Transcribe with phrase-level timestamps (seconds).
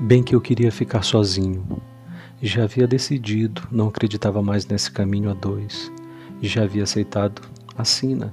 [0.00, 1.66] Bem que eu queria ficar sozinho.
[2.40, 5.90] Já havia decidido, não acreditava mais nesse caminho a dois.
[6.40, 7.42] Já havia aceitado
[7.76, 8.32] a sina.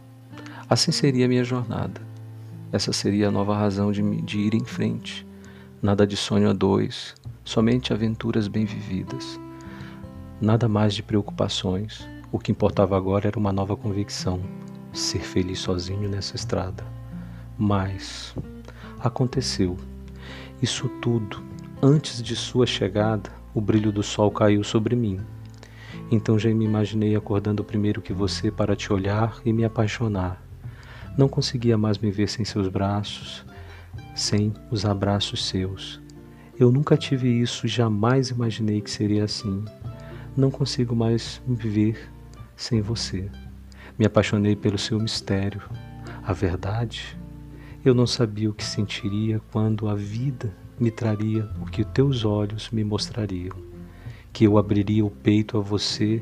[0.69, 1.99] Assim seria minha jornada.
[2.71, 5.25] Essa seria a nova razão de, de ir em frente.
[5.81, 9.39] Nada de sonho a dois, somente aventuras bem vividas.
[10.39, 12.07] Nada mais de preocupações.
[12.31, 14.39] O que importava agora era uma nova convicção:
[14.93, 16.85] ser feliz sozinho nessa estrada.
[17.57, 18.35] Mas
[18.99, 19.75] aconteceu.
[20.61, 21.43] Isso tudo,
[21.85, 25.19] antes de sua chegada, o brilho do sol caiu sobre mim.
[26.09, 30.43] Então já me imaginei acordando primeiro que você para te olhar e me apaixonar.
[31.15, 33.45] Não conseguia mais me ver sem seus braços,
[34.15, 36.01] sem os abraços seus.
[36.57, 39.63] Eu nunca tive isso, jamais imaginei que seria assim.
[40.35, 42.11] Não consigo mais me ver
[42.55, 43.29] sem você.
[43.95, 45.61] Me apaixonei pelo seu mistério.
[46.23, 47.15] A verdade,
[47.85, 52.69] eu não sabia o que sentiria quando a vida me traria o que teus olhos
[52.71, 53.55] me mostrariam.
[54.31, 56.21] Que eu abriria o peito a você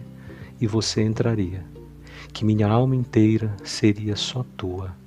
[0.61, 1.65] e você entraria.
[2.31, 5.02] Que minha alma inteira seria só tua